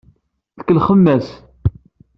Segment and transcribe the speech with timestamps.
[0.57, 1.27] Tkellxem-as.